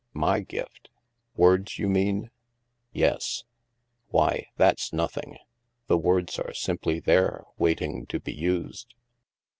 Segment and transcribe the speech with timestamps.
[0.29, 0.89] "My gift?
[1.35, 2.31] Words, you mean?
[3.05, 3.43] ""Yes."
[4.07, 5.37] "Why, that's nothing.
[5.85, 8.95] The words are simply there, waiting to be used."